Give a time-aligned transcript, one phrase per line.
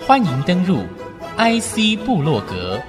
[0.00, 0.78] 欢迎登入
[1.36, 2.80] IC 部落格，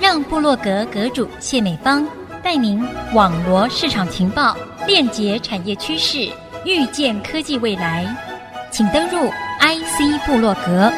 [0.00, 2.06] 让部落格阁主谢美芳
[2.42, 2.82] 带您
[3.14, 6.30] 网罗市场情报，链接产业趋势，
[6.64, 8.06] 预见科技未来。
[8.70, 9.28] 请登入
[9.60, 10.90] IC 部落格。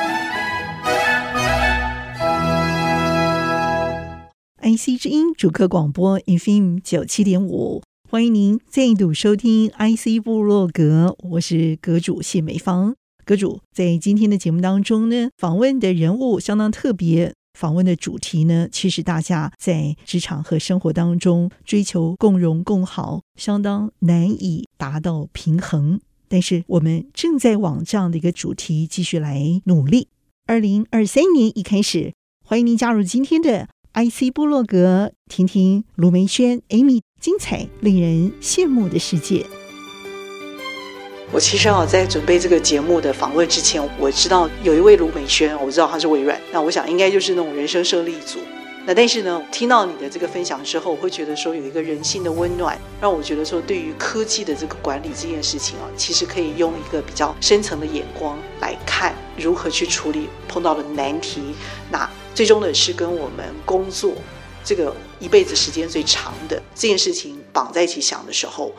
[4.62, 12.94] IC 之音主客广播 FM 九七点五，欢迎您再度收听 IC 部落格，我是阁主谢美芳。
[13.24, 26.00] 阁主在今天的节目当中呢，访问的人物相当特别，访问的主题呢，其实大家在职场和生活当中追求共荣共好，相当难以达到平衡。
[26.28, 30.08] 但是我们正在往这样的一个主题继续来努力。
[30.46, 32.12] 二零二三年一开始，
[32.44, 33.68] 欢迎您加入今天的。
[33.94, 39.46] IC 部落格，听听卢梅轩 Amy 精彩令人羡慕的世界。
[41.34, 48.38] 我其实啊，在准备这个节目的访问之前，我知道有一位卢美轩，我知道他是微软，那我想应该就是那种人生胜利组。
[48.86, 61.42] 那但是呢，听到你的这个分享之后，我会觉得说有一个人性的温暖，让我觉得说对于科技的这个管理这件事情啊，其实可以用一个比较深层的眼光来看，如何去处理碰到的难题。
[61.90, 64.12] 那最终的是跟我们工作
[64.62, 68.72] 这个一辈子时间最长的这件事情绑在一起想的时候，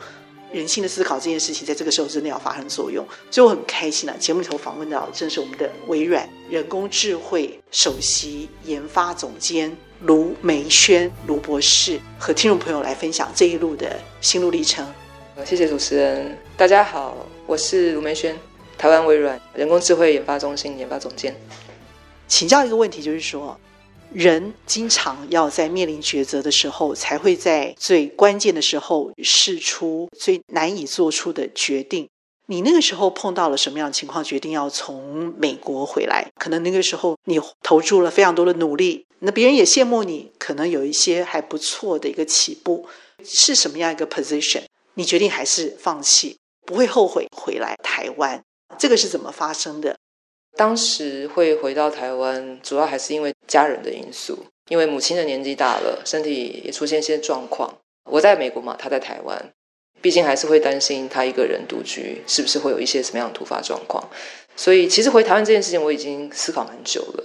[0.56, 4.16] 人性的思考这件事情在这个时候真的要发生作用，所以我很开心啊！
[4.18, 14.86] 节目里头访问到正是我们的微软人工智慧首席研发总监卢梅轩卢博士，和听众朋友来分享这一路的心路历程。
[15.44, 17.14] 谢谢主持人，大家好，
[17.46, 18.34] 我是卢梅轩，
[18.78, 21.36] 台湾微软人工智慧研发中心研发总监。
[22.26, 23.60] 请教一个问题，就是说，
[24.12, 32.08] 人经常要在面临抉择的时候，才会在最关键的时候试出最难以做出的决定。
[32.48, 36.30] 你那个时候碰到了什么样的情况，决定要从美国回来？
[36.36, 42.86] 可能那个时候你投注了非常多的努力，那别人也羡慕你，可能有一些还不错的一个起步，
[43.24, 44.62] 是什么样一个 position？
[44.94, 48.40] 你决定还是放弃，不会后悔回来台湾？
[48.78, 49.96] 这个是怎么发生的？
[50.56, 54.38] 当时会回到台湾，主要还是因为家人的因素。
[54.68, 57.72] 因为母亲的年纪大了，身体也出现一些状况。
[58.10, 59.52] 我在美国嘛，她在台湾，
[60.02, 64.02] 毕竟还是会担心她一个人独居，是不是会有一些什么样的突发状况。
[64.56, 67.24] 所以，其实回台湾这件事情，我已经思考蛮久了。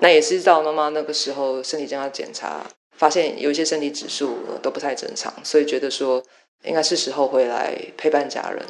[0.00, 2.66] 那也是到妈妈那个时候，身体健康检查，
[2.98, 6.22] 发现有一些身体指数都不太正常，所以觉得说
[6.64, 8.62] 应该是时候回来陪伴家人，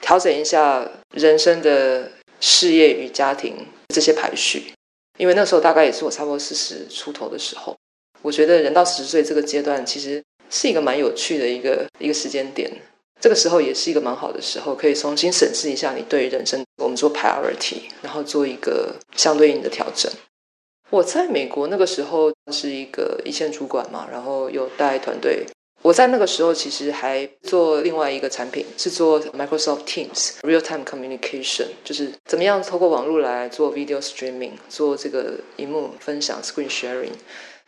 [0.00, 2.10] 调整一下人生的。
[2.46, 3.56] 事业与家庭
[3.88, 4.74] 这些排序，
[5.16, 7.74] 因为那时候大概也是我差不多四十出头的时候，
[8.20, 12.70] 我觉得人到十岁这个阶段，其实是一个蛮有趣的一个一个时间点。
[13.18, 20.12] 这个时候也是一个蛮好的时候，可以重新审视一下你对人生，我们做 priority，然后做一个相对应的调整。
[20.90, 25.46] 我在美国那个时候是一个一线主管嘛，然后有带团队。
[25.84, 37.12] 我在那个时候其实还做另外一个产品，是做 Microsoft Teams Real Time Communication，就是怎么样透过网络来做 video streaming，做这个荧幕分享 screen sharing。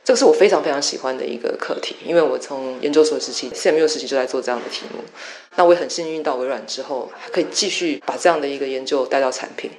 [0.03, 5.05] 这个是我非常非常喜欢的一个课题，因为我从研究所时期、CMU 时期就在做这样的题目。
[5.56, 9.71] 那我也很幸运到微软之后，还可以继续把这样的一个研究带到产品，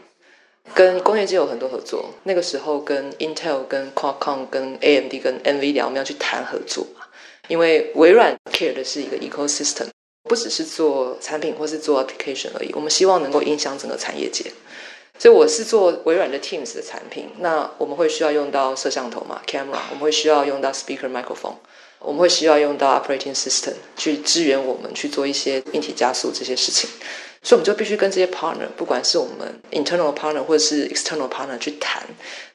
[0.76, 2.14] 跟工业界有很多合作。
[2.22, 6.86] 那个时候跟 Intel、跟 Qualcomm、跟 AMD、跟 NVL，我们要去谈合作。
[7.48, 9.88] 因为微软 care 的是一个 ecosystem，
[10.24, 12.72] 不只是做产品或是做 application 而已。
[12.74, 14.52] 我们希望能够影响整个产业界，
[15.18, 17.30] 所以我是做微软的 Teams 的产品。
[17.40, 21.56] 那我们会需要用到摄像头嘛，camera，我们会需要用到 speaker microphone，
[22.00, 26.90] 我们会需要用到 operating system 去支援我们去做一些硬体加速这些事情。
[27.44, 32.04] 所以我们就必须跟这些 partner，不管是我们 internal partner 或者是 external partner 去谈。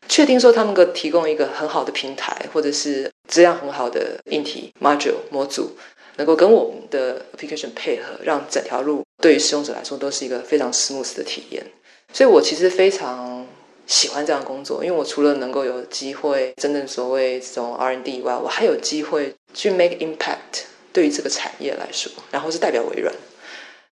[0.09, 5.77] 确定说他们能够提供一个很好的平台，或者是质量很好的硬体 module 模组，
[6.17, 11.65] 能够跟我们的 application 配合，让整条路对于使用者来说都是一个非常 smooth 的体验。
[12.13, 13.47] 所以我其实非常
[13.87, 23.15] 喜欢这样的工作，因为我除了能够有机会真正所谓这种 R&D 以外，我还有机会去 make impact 对于这个产业来说，然后是代表微软，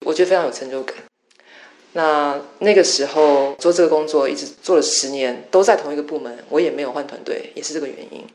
[0.06, 0.96] 我觉得非常有成就感。
[1.94, 8.26] 那那个时候做这个工作，一直做了十年，都在同一个部门，我也没有换团队，也是这个原因。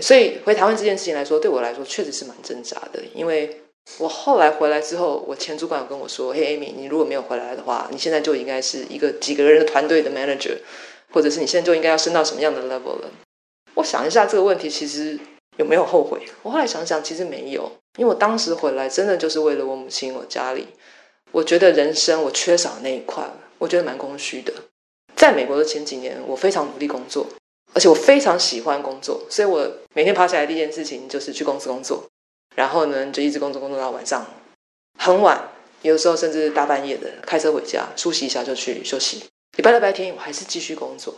[0.00, 3.00] 所以回台湾这件事情来说，对我来说确实是蛮挣扎的。
[3.14, 3.60] 因为
[3.98, 10.56] 我后来回来之后，我前主管有跟我说：“嘿，Amy，你如果没有回来的话，你现在就应该是一个几个人的团队的 manager，
[11.12, 13.10] 或者是你现在就应该要升到什么样的 level 了。”
[13.74, 15.18] 我想一下这个问题，其实
[15.58, 16.18] 有没有后悔？
[16.42, 20.66] 我后来想想，其实没有，因为我当时回来真的就是为了我母亲，我家里。
[21.32, 23.28] 我觉得人生我缺少那一块，
[23.58, 24.52] 我觉得蛮空虚的。
[25.14, 27.26] 在美国的前几年，我非常努力工作，
[27.74, 32.04] 而且我非常喜欢工作，所以我每天爬起来第一件事情就是去公司工作，
[32.54, 34.26] 然后呢就一直工作工作到晚上
[34.98, 35.50] 很晚，
[35.82, 39.24] 有时候甚至大半夜的开车回家，梳洗一下就去休息。
[39.56, 41.14] 礼拜六白天我还是继续工作，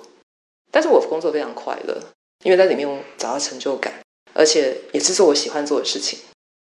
[0.71, 2.01] 但是我工作非常快乐，
[2.45, 3.93] 因为在里面我找到成就感，
[4.33, 6.21] 而且也是做我喜欢做的事情。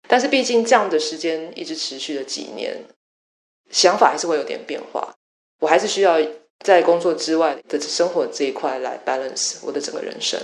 [0.08, 2.86] 但是毕竟这样的时间一直持续了几年，
[3.70, 5.14] 想法还是会有点变化，
[5.60, 6.18] 我还是需要。
[6.66, 10.42] 在工作之外的生活这一块来 balance 我的整个人生，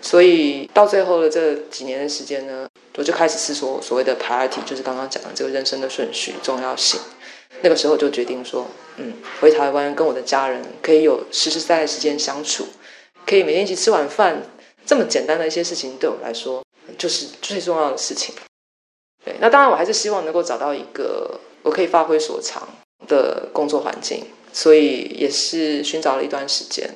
[0.00, 7.00] 所以到最后的这几年的时间呢，我就开始思索所谓的 priority，就是刚刚讲的这个人生的顺序重要性。
[7.62, 8.64] 那个时候就决定说，
[8.98, 12.68] 嗯，回台湾跟我的家人可以有实实在在时间相处，
[13.26, 14.40] 可以每天一起吃晚饭，
[14.86, 16.64] 这么简单的一些事情对我来说
[16.96, 18.32] 就是最重要的事情。
[19.24, 22.68] 对，那当然我还是希望能够找到一个我可以发挥所长
[23.06, 24.24] 的工作环境。
[24.52, 26.90] 所以也是寻找了一段时间，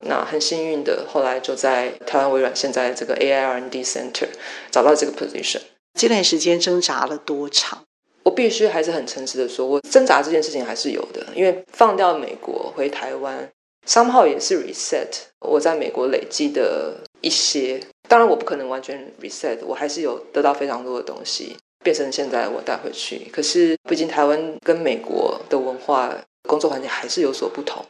[0.00, 4.26] 那很幸运的，后来就在台湾微软现在这个 AI R&D Center
[4.68, 5.60] 找到这个 position。
[5.96, 7.84] 这段时间挣扎了多长？
[8.24, 13.48] 我必须还是很诚实的说，我挣扎这件事情还是有的，因为放掉美国回台湾
[13.86, 15.06] ，somehow 也是 reset
[15.38, 17.80] 我在美国累积的一些。
[18.08, 23.28] 当然，我不可能完全 reset，我还是有得到非常多的东西，变成现在我带回去。
[23.32, 26.14] 可是，毕竟台湾跟美国的文化。
[26.48, 27.86] 工作环境还是有所不同。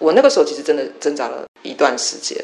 [0.00, 2.36] 我那个时候其实真的挣扎了一段时间。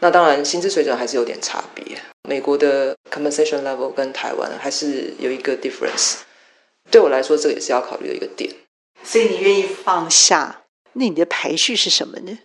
[0.00, 1.82] 那当然，薪资水准还是有点差别。
[2.28, 6.16] 美国的 compensation level 跟台湾还是有一个 difference。
[6.90, 8.54] 对我来说，这个也是要考虑的一个点。
[9.02, 10.64] 所以你愿意放下？
[10.92, 12.38] 那你的排序是什么呢？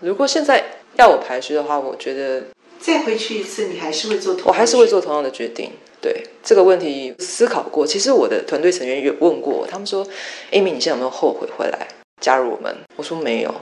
[0.00, 0.64] 如果现在
[0.96, 2.42] 要我排序的话，我觉得
[2.78, 5.70] 再回去一次，你还是会做同样，我还是会做同样的决定。
[6.00, 10.06] 对这个问题思考过，其实我的团队成员也问过我，他们说
[10.50, 11.86] ：“Amy，你现在有没有后悔回来
[12.20, 13.54] 加入我们？”我说：“没有。”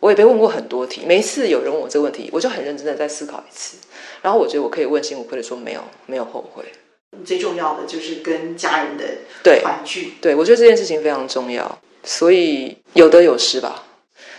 [0.00, 3.76] 我也被问过很多题，每一次有人问我这个问题，我就很认真的再思考一次。
[4.22, 6.64] 然后我觉得我可以问心无愧的说：“没有，没有后悔。”
[7.24, 9.04] 最重要的就是跟家人的
[9.42, 10.14] 对团聚。
[10.22, 13.84] 对，对，我觉得这件事情非常重要，所以有得有失吧。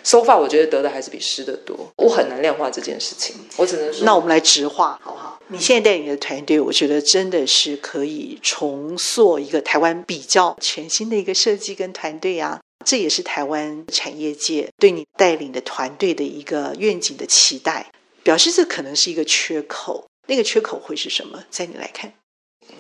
[0.04, 1.78] So far，我觉得得的还是比失的多。
[1.98, 5.31] 我很难量化这件事情，我只能说，那我们来直化，好不好？
[5.52, 12.62] 你现在带领的团队，我觉得真的是可以重塑一个台湾比较全新的一个设计跟团队啊。
[12.86, 17.92] 这也是台湾产业界对你带领的团队的一个愿景的期待，
[18.24, 20.06] 表示这可能是一个缺口。
[20.28, 21.44] 那个缺口会是什么？
[21.50, 22.14] 在你来看，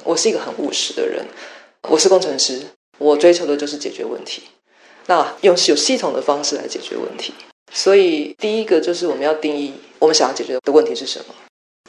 [0.06, 1.25] 我是一个很务实的人，
[1.89, 2.65] 我是工程师，
[2.97, 4.44] 我追求的就是解决问题。
[5.07, 7.33] 那用有系统的方式来解决问题，
[7.73, 11.35] 所以第一个就是我们要定义我们想要解决的问题是什么。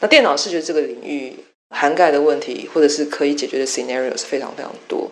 [0.03, 1.33] 那电脑视觉这个领域
[1.71, 5.09] 涵盖的问题，或者是可以解决的 scenarios 非常非常多。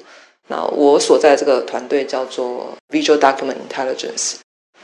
[0.49, 4.35] 那我所在这个团队叫做 Visual Document Intelligence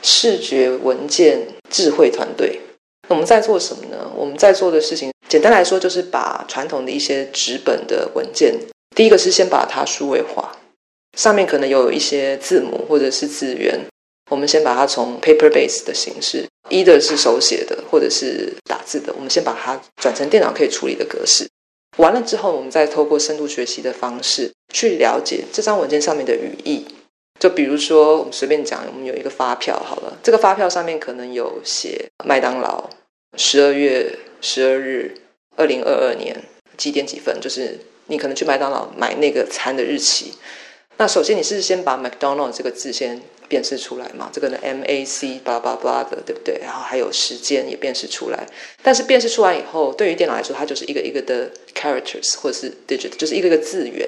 [0.01, 2.61] 视觉文件智慧团队。
[3.09, 4.09] 那我们在做什么呢？
[4.15, 8.55] 我们在做的事情，简单来说就是把传统的一些纸本的文件，
[8.95, 10.57] 第一个是先把它数位化。
[11.17, 13.77] 上面可能有一些字母或者是字元，
[14.29, 21.47] 我们先把它从 paper base 的形式，either 是手写的或者是打字的，我们先把它转成电脑可以处理的格式。
[21.97, 26.85] 完了之后，我们再透过深度学习的方式去了解这张文件上面的语义。
[27.39, 32.89] 就比如说，我们随便讲，我们有一个发票好了，这个发票上面可能有写麦当劳
[33.37, 35.15] 十二月十二日
[35.55, 36.35] 二零二二年
[36.75, 40.33] 几点几分，就是你可能去麦当劳买那个餐的日期。
[40.97, 44.29] 那首先你是先把 McDonald 这个字先辨识出来嘛？
[44.31, 46.59] 这个呢 M A C 巴拉巴拉的，对不对？
[46.61, 48.47] 然后还有时间也辨识出来。
[48.81, 54.07] 但是辨识出来以后，对于电脑来说，它就是一个一个的 characters 或者是 digit，就是一个一个字元。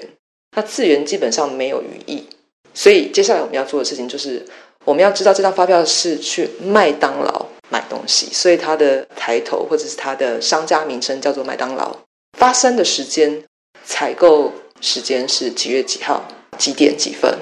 [0.56, 2.26] 那字元基本上没有语义，
[2.74, 4.44] 所以接下来我们要做的事情就是，
[4.84, 11.96] 我们要知道这张发票是去麦当劳买东西，所以它的抬头或者是它的商家名称叫做麦当劳。
[12.36, 13.44] 发生的时间，
[13.84, 16.26] 采购时间是几月几号？
[16.58, 17.32] 几点几分？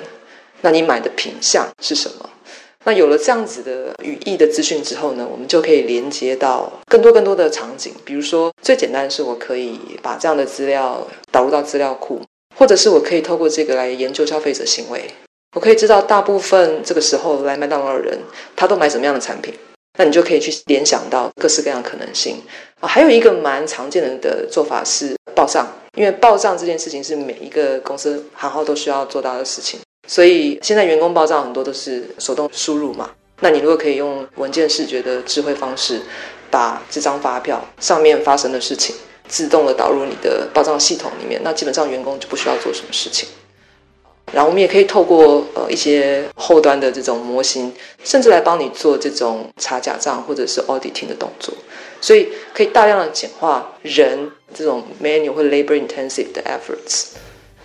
[0.60, 2.28] 那你买的品项是什么？
[2.84, 7.92] 那有了这样子的语义的资讯之后呢，我们就可以连接到更多更多的场景。
[8.04, 12.22] 比如说，最简单的是我可以把这样的资料导入到资料库，
[12.56, 15.04] 或者是我可以透过这个来研究消费者行为。
[15.56, 18.18] 我可以知道大部分这个时候来麦当劳的人，
[18.56, 19.52] 他都买什么样的产品。
[19.98, 22.40] 那你就可以去联想到各式各样的可能性
[22.80, 22.86] 啊。
[22.86, 25.66] 还有一个蛮常见的的做法是报账。
[25.96, 33.10] 因为报账这件事情是每一个公司行号都需要做到的事情，所以现在员工报账很多都是手动输入嘛。
[33.40, 36.00] 那你如果可以用文件视觉的智慧方式，
[36.50, 38.96] 把这张发票上面发生的事情
[39.28, 43.28] 自动的导入你的报账系统里面，那基本上员工就不需要做什么事情。
[44.32, 47.72] 然后我们也可以透过呃一些后端的这种模型，
[48.02, 51.54] 甚至来帮你做这种查假账或者是 auditing 的动作，
[52.00, 57.12] 所以可以大量的简化人这种 manual 或 labor intensive 的 efforts，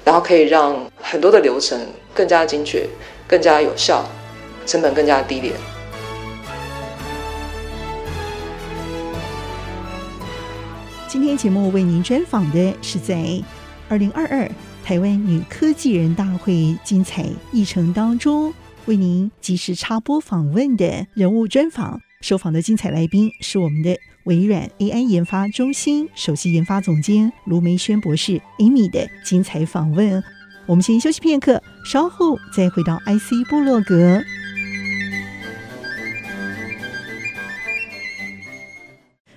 [0.06, 1.80] 然后可以让很多的流程
[2.14, 2.86] 更加精确、
[3.28, 4.06] 更加有效，
[4.66, 5.54] 成本更加低廉。
[11.08, 13.42] 今天节目为您专访的是在
[13.88, 14.50] 二零二二
[14.84, 18.54] 台湾女科技人大会精彩议程当中，
[18.86, 22.02] 为您及时插播访问的人物专访。
[22.22, 30.24] 受访的精彩来宾是我们的微软 AI 研发中心首席研发总监卢梅轩博士 Amy 的精彩访问。
[30.66, 34.22] 我们先休息片刻，稍后再回到 IC 部落格。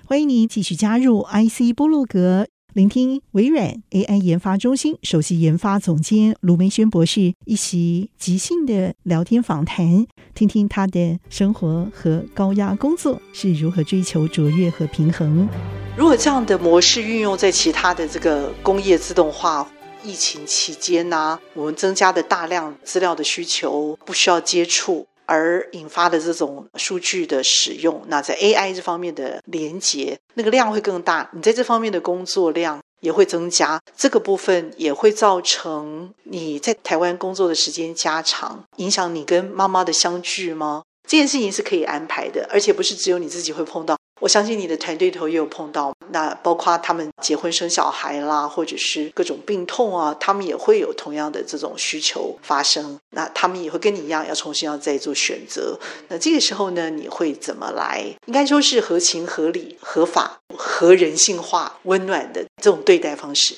[0.05, 10.05] 欢迎你继续加入 IC 部落格，聆听微软 AI 研发中心首席研发总监卢梅轩博士一席即兴的聊天访谈，
[10.35, 15.49] 听听他的生活和高压工作是如何追求卓越和平衡。
[15.97, 19.67] 如果这样的模式运用在其他的这个工业自动化，
[20.03, 25.07] 疫情期间呢、我们增加的大量资料的需求，不需要接触。
[25.27, 31.29] 而引发的这种数据的使用，那在 AI 这方面的连接，那个量会更大。
[31.33, 40.83] 你在这方面的工作量也会增加，这个部分也会造成你在台湾工作的时间加长，影响你跟妈妈的相聚吗？
[41.07, 43.96] 这件事情是可以安排的，而且不是只有你自己会碰到。
[44.19, 52.97] 我相信你的团队头也有碰到，那包括他们结婚生小孩啦，或者是各种病痛啊，他们也会有同样的这种需求发生。
[53.11, 55.79] 那他们也会跟你一样，要重新要再做选择。
[56.07, 58.03] 那这个时候呢，你会怎么来？
[58.25, 63.55] 应该说是合情合理、合法、合人性化、温暖的这种对待方式。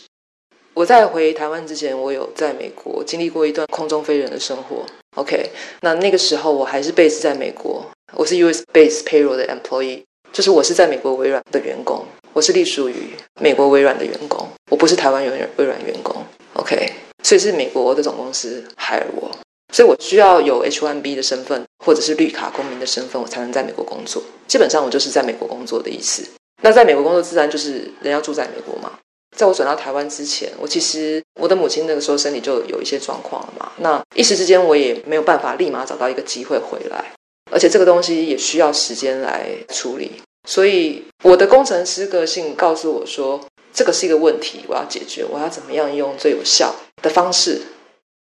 [0.73, 4.85] 我在回台湾之前，我有在美国经历过一段空中飞人的生活。
[5.15, 5.49] OK，
[5.81, 10.03] 那那个时候我还是 base 在美国，我是 US base payroll 的 employee。
[10.31, 12.95] 就是我是在美国微软的员工，我是隶属于
[13.41, 16.15] 美国微软的员工，我不是台湾微软微软员工
[16.53, 16.91] ，OK，
[17.23, 19.29] 所以是美国的总公司 hire 我，
[19.73, 24.21] 所以我需要有 H1B 的身份或者是绿卡公民的身份，我才能在美国工作。
[24.47, 26.23] 基本上我就是在美国工作的意思。
[26.61, 28.91] 那在美国工作自然就是人要住在美国嘛。
[29.37, 37.05] 在我转到台湾之前，我其实我的母亲那个时候身体就有一些状况了嘛，那一时之间我也没有办法立马找到一个机会回来。
[37.49, 43.39] 而且这个东西也需要时间来处理，所以我的工程师个性告诉我说，
[43.73, 47.61] 这个是一个问题，我要解决，我要怎么样用最有效的方式，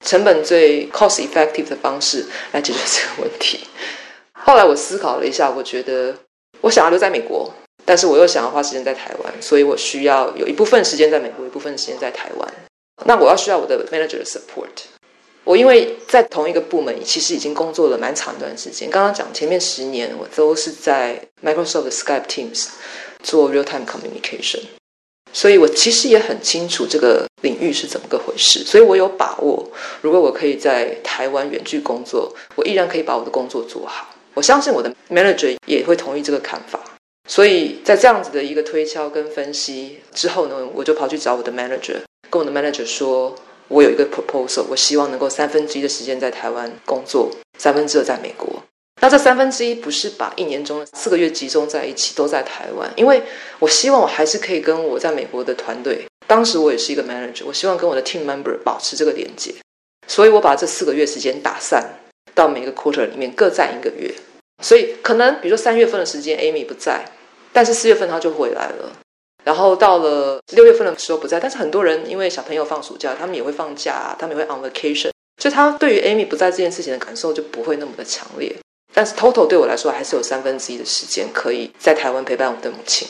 [0.06, 3.60] 成本最 cost effective 的方式来解决这个问题。
[4.34, 6.16] 后来我思考了一下，我觉得
[6.62, 7.54] 我想要留在美国，
[7.84, 12.54] 但是我又想要花时间在台湾，所以我需要有一部分时间在美国，一部分时间在台湾。
[13.06, 14.70] 那我要需要我的 manager 的 support。
[15.48, 18.90] 我因为在同一个部门，其实已经工作了蛮长一段时间。
[18.90, 22.68] 刚刚讲前面十年，我都是在 Microsoft Skype Teams
[23.24, 24.60] 做 real time communication，
[25.32, 28.60] 所以我其实也很清楚这个领域是怎么个回事。
[28.66, 29.66] 所以我有把握，
[30.02, 34.14] 如果我可以在台湾远距工作，我依然可以把我的工作做好。
[34.34, 36.78] 我相信我的 manager 也会同意这个看法。
[37.30, 41.96] 所以在这样子的一个推敲跟分析之后呢，我就跑去找我的 manager，
[42.30, 43.34] 跟我的 manager 说。
[43.68, 48.48] 我有一个 proposal，我希望能够三分之一的时间在台湾工作，三分之二在美国。
[49.00, 53.22] 那这三分之一不是把一年中的四个月集中在一起都在台湾，因为
[53.60, 59.54] 我希望我还是可以跟我在美国的团队，当时我也是一个 manager，我希望跟我的 team member 保持这个连接，
[60.08, 62.00] 所以我把这四个月时间打散
[62.34, 64.12] 到每个 quarter 里面各占一个月。
[64.64, 67.06] 所以可能比如说三月份的时间 Amy 不在，
[67.54, 68.92] 但是四月份她就回来了。
[69.48, 75.10] 然后到了六月份的时候不在，但是很多人因为小朋友放暑假，他们也会放假，他们也会 on vacation，
[75.42, 78.54] 所以他对于 Amy 不在这件事情的感受就不会那么的强烈。
[78.94, 83.08] 但是 total 对我来说还是有三分之一的时间可以在台湾陪伴我的母亲，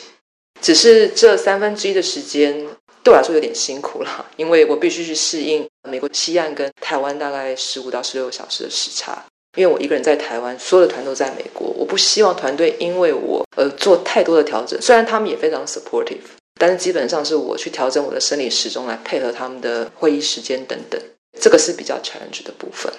[0.62, 2.54] 只是这三分之一的时间
[3.02, 9.24] 对我来说有点辛苦了， 因为我必须去适应美国西岸跟台湾大概十五到十六个小时的时差。
[9.58, 14.80] 因为我一个人在台湾，所有的团都在美国，我不希望团队因为我而做太多的调整。
[14.80, 16.22] 虽然他们也非常 supportive，
[16.60, 21.00] 但是基本上是我去调整我的生理时钟来配合他们的会议时间等等，
[21.40, 22.92] 这个是比较 challenge 的部分。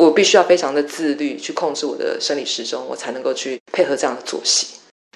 [0.00, 4.68] 我必须要非常的自律去控制我的生理时钟，我才能够去配合这样的作息。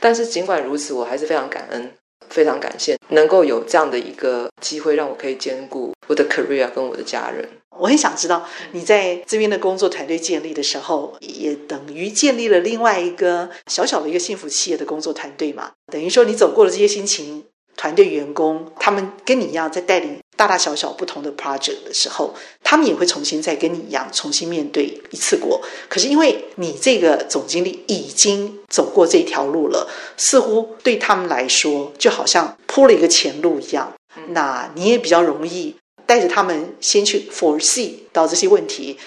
[0.03, 1.91] 但是尽管如此，我还是非常感恩，
[2.29, 7.49] 非常感谢能够有这样的一个机会，让我可以兼顾我的 career 跟我的家人。
[7.79, 15.71] 我很想知道你在这边的工作团队建立的时候，也等于建立了另外一个小小的一个幸福企业的工作团队嘛？
[15.91, 17.45] 等于说你走过了这些心情，
[17.77, 25.63] 团队员工，他们跟你一样在带领大大小小不同的 project 的时候，他们也会重新再跟你一样重新面对一次过。
[25.89, 33.91] 可是因为你这个总经理已经走过这条路了，似乎对他们来说就好像铺了一个前路一样。
[34.31, 35.77] 那你也比较容易
[36.11, 38.99] 带着他们先去 foresee 到这些问题，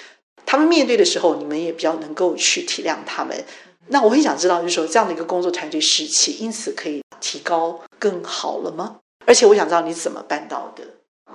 [0.46, 3.44] 他们面对的时候，你们也比较能够去体谅他们。
[3.88, 9.00] 那我很想知道，就是说这样的一个工作团队士气，因此可以提高更好了吗？
[9.26, 10.84] 而且我想知道你怎么办到的？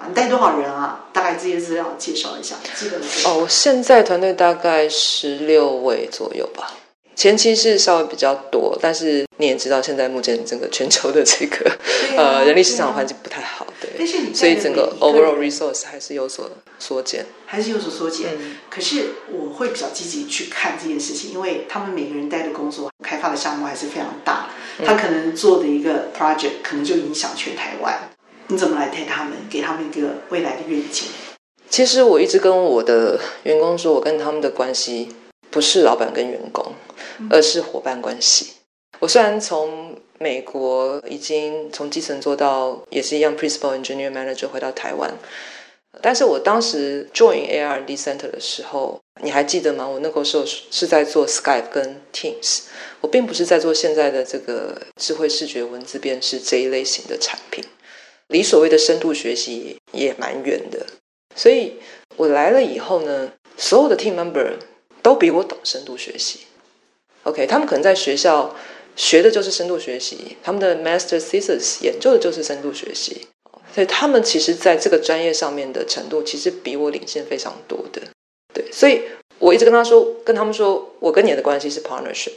[0.09, 1.05] 你带多少人啊？
[1.13, 3.07] 大概这些资料介绍一下，基本的。
[3.27, 6.73] 哦，现在团队大概十六位左右吧。
[7.19, 11.69] 前期是稍微比较多，但是你也知道，现在目前整个全球的这个、
[12.17, 16.49] 啊、呃人力市场环境不太好，对，但是你所以整个 overall resource 还是有所
[16.79, 18.29] 缩减，还是有所缩减。
[18.39, 24.51] 嗯、可是我会比较积极去看这件事情，因为他们每个人带的工作、开发的项目还是非常大，
[24.87, 28.11] 他可能做的一个 project 可能就影响全台湾。
[28.47, 31.09] 你怎么来带他们，给他们一个未来的愿景？
[31.69, 35.09] 其实我一直跟我的员工说，我跟他们的关系
[35.51, 36.65] 不是老板跟员工。
[37.31, 38.53] 而是伙伴关系。
[39.01, 45.13] 我虽然从美国已经从基层做到也是一样 principal engineer manager 回到台湾，
[46.03, 49.87] 但是我当时 join AR&D Center 的时候，你还记得吗？
[49.87, 52.63] 我那个时候是在做 Skype 跟 Teams，
[53.01, 57.63] 我并不是在做现在的这个智慧视觉文字辨识这一类型的产品，
[58.27, 60.85] 离所谓的深度学习也蛮远的。
[61.37, 61.75] 所以
[62.17, 64.55] 我来了以后呢，所有的 team member
[65.03, 66.41] 都比我懂深度学习。
[67.29, 68.55] OK，他们可能在学校
[68.97, 73.27] 学的就是深度学习，他们的 Master Thesis 研究的就是深度学习，
[73.75, 78.01] 所以他们其实在这个专业上面的程度，其实比我领先非常多的。
[78.55, 79.03] 对，所以
[79.39, 82.33] 我一直跟他说，跟他们说，我跟你的关系是 partnership，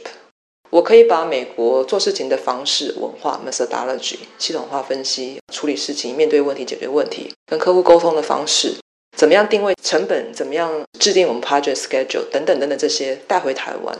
[0.68, 8.74] 我可以把美国做事情的方式、文化、methodology、系统化分析、处理事情、面对问题、解决问题、跟客户沟通的方式，
[9.16, 10.70] 怎么样定位成本，怎么样
[11.00, 13.98] 制定我们 project schedule 等等等等这些带回台湾。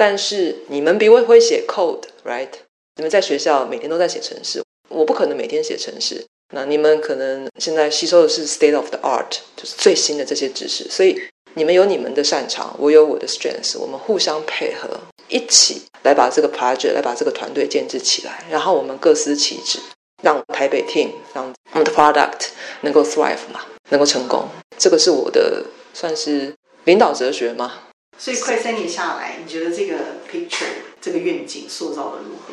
[0.00, 2.48] 但是你们比我会写 code，right？
[2.96, 6.24] 你们在学校每天都在写程式，我不可能每天写程式。
[6.54, 10.84] 那你们可能现在吸收的是 state of the art，就是最新的这些知识。
[10.88, 11.20] 所以
[11.52, 14.88] 你们有你们的擅长，我有我的 strength，我们互相配合，
[15.28, 18.42] 一起来把这个 project，来把这个团队建制起来。
[18.50, 19.78] 然后我们各司其职，
[20.22, 22.46] 让台北 team，让我们的 product
[22.80, 24.48] 能够 thrive 嘛，能够成功。
[24.78, 27.74] 这个是我的算是领导哲学吗？
[28.20, 29.94] 所以快三年下来，你觉得这个
[30.30, 30.66] picture
[31.00, 32.52] 这个愿景塑造的如何？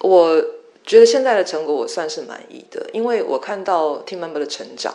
[0.00, 0.44] 我
[0.84, 4.92] 觉得现在的成果我算是满意的，因为我看到 team member 的成长，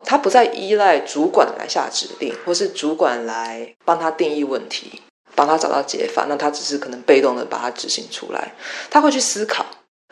[0.00, 5.00] 他不再依赖主管来下指令，或是主管来帮他定义问题，
[5.36, 8.56] 帮他找到解法，那他只是可能被动的把它执行出来。
[8.90, 9.64] 他会去思考，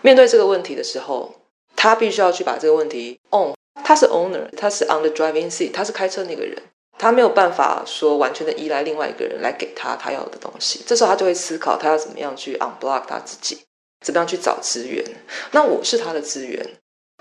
[0.03, 1.35] 面对这个问题的时候，
[1.75, 6.57] 他必须要去把这个问题 on，他是 owner，他是 on the driving seat，他是开车那个人。
[7.05, 13.59] 他没有办法说完全的依赖另外一个人来给他他要的东西，这时候他就会思考他要怎么样去 unblock 他自己，
[14.01, 15.05] 怎么样去找资源。
[15.51, 16.67] 那我是他的资源，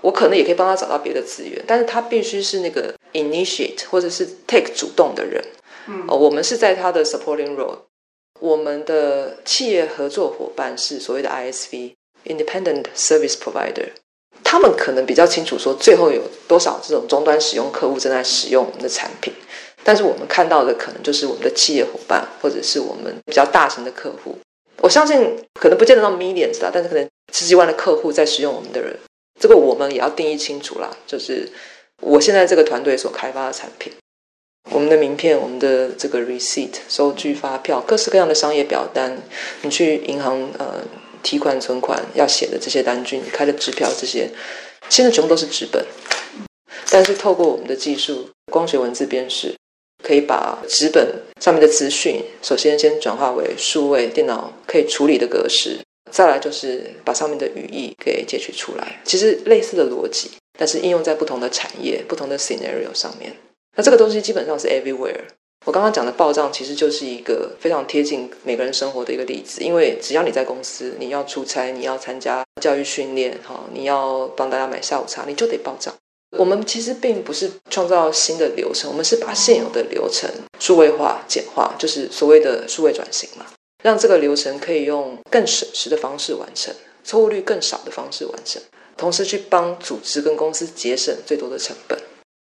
[0.02, 5.44] 我可能也可以帮他找到别的资源，但是他必须是那个 initiate 或者是 take 主动的人。
[5.86, 7.76] 嗯，哦，我们是在他的 supporting role，
[8.40, 13.90] 我们的企业合作伙伴是所谓的 ISV，independent service provider。
[14.42, 19.34] 他们可能比较清楚说最后有多少这种终端使用客户正在使用我们的产品。
[19.84, 24.36] 但是我们看到的可能就是我们的企业伙伴，或者是我们比较大型的客户。
[24.80, 28.96] 我相信可能不见得到 millions 啦，但是可能十几万的客户在使用我们的人，
[29.40, 30.90] 这个我们也要定义清楚啦。
[31.06, 31.48] 就是
[32.02, 33.92] 我现在这个团队所开发的产品，
[34.70, 39.16] 我们的名片、我们的这个 receipt 收据、发票、各式各样的商业表单，
[39.62, 40.82] 你去银行呃
[41.22, 44.28] 提款、存款要写的这些单据，你开的支票这些，
[44.90, 45.84] 现在全部都是纸本。
[46.90, 49.54] 但是透过我们的技术，光学文字辨识。
[50.04, 51.08] 可以把纸本
[51.40, 55.78] 上面的资讯，首先先转化为数位电脑可以处理的格式，
[56.10, 59.00] 再来就是把上面的语义给截取出来。
[59.02, 63.34] 其实类似的逻辑，但是应用在不同的产业、不同的 scenario 上面。
[63.76, 65.22] 那这个东西基本上是 everywhere。
[65.64, 75.94] 我刚刚讲的报账其实就是一个非常贴近每个人生活的一个例子，因为只要你在公司，你要出差，你要参加教育训练，哈，你要帮大家买下午茶，你就得报账。
[76.36, 80.28] 我们其实并不是创造新的流程，我们是把现有的流程
[80.60, 83.46] 数位化、简化，就是所谓的数位转型嘛，
[83.82, 88.60] 让这个流程可以用更省时的方式完成，错误率更少的方式完成，
[88.96, 91.98] 同时去帮组织跟公司节省最多的成本。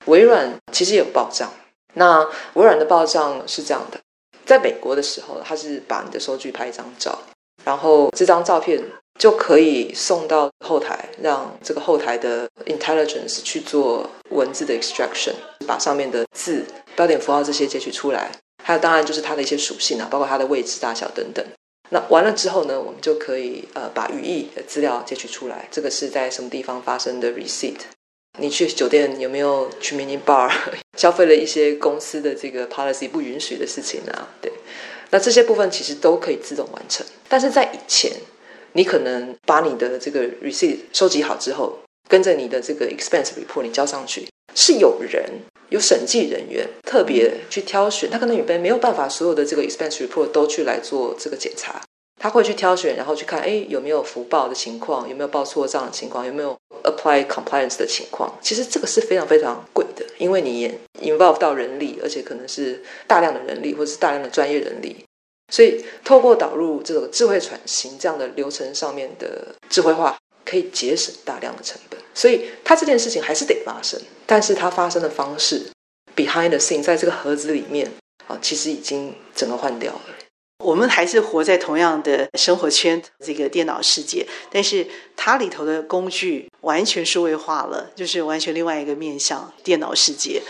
[0.06, 1.52] 微软其实有报账，
[1.94, 2.22] 那
[2.54, 4.00] 微软的报账是这样的，
[4.46, 7.20] 在美国的时候，它是把你的收据拍一张照，
[7.64, 8.82] 然后这张照片
[9.20, 15.34] 就可以送到后台，让这个后台的 intelligence 去做文字的 extraction，
[15.68, 16.66] 把上面的字、
[16.96, 18.32] 标点符号这些截取出来。
[18.64, 21.46] 还有当然就是它的一些属性啊，包括它的位置、大小等等。
[21.90, 25.68] 那完了之后呢，我们就可以呃把语义的资料截取出来。
[25.72, 27.78] 这个是在什么地方发生的 receipt？
[28.40, 30.52] 你去酒店有没有去 mini bar
[30.98, 34.28] 消费了一些公司的这个 policy 不允许的事情啊？
[34.42, 34.52] 对，
[35.10, 37.06] 那这些部分其实都可以自动完成。
[37.30, 38.12] 但是在以前，
[38.74, 45.24] 你可能把你的这个 receipt 收集好之后，跟着你的这个 expense report 你交上去，是有人
[45.70, 51.82] 有审计人员特别去挑选，他可能原本没有办法所有的这个 expense report 都去来做这个检查。
[52.20, 58.36] 他会去挑选，然后去看，哎，有没有福报的情况，有没有报错账的情况，有没有 apply compliance 的情况。
[58.42, 59.86] 其实这个是非常非常贵，
[60.18, 65.04] 因为你也 involve 到人力，而且可能是大量的人力，或者是大量的专业人力。
[65.50, 71.98] 所以，透过导入这种智慧转型这样的流程上面的智慧化，可以节省大量的成本。
[72.14, 75.62] 所以，它这件事情还是得发生，但是它发生的方式
[76.18, 77.90] behind the scene，在这个盒子里面
[78.28, 80.02] 啊，其实已经整个换掉了。
[80.64, 90.42] 我们还是活在同样的生活圈，这个电脑世界，但是它里头的工具完全数位化了，就是完全另外一个面向电脑世界。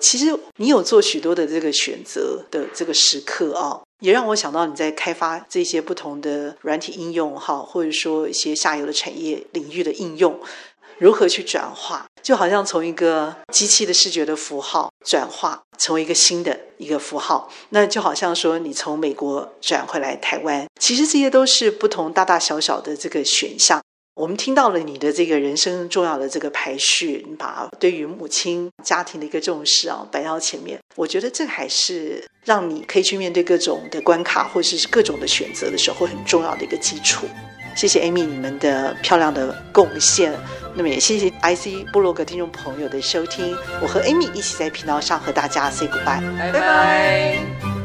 [0.00, 0.26] 其实
[0.58, 10.38] 你有做许多的这个选择的这个时刻啊，也让我想到你在开发这些不同的软体应用哈，或者说一些下游的产业领域的应用。
[10.98, 12.04] 如何去转化？
[12.22, 23.80] 就好像从一个机器的视觉的符号转化成为一个新的一个符号，那就好像说你从美国转回来台湾，其实这些都是不同大大小小的这个选项。
[24.14, 37.26] 我们听到了你的这个人生重要的这个排序，你把对于母亲家庭的一个重视啊摆到前面，我觉得这还是让你可以去面对各种的关卡或者是各种的选择的时候很重要的一个基础。
[37.78, 40.32] 谢谢 Amy 你们的漂亮的贡献，
[40.74, 47.77] 那么也谢谢 IC 部落格听众朋友的收听，我和 Amy 一起在频道上和大家 say goodbye，拜拜。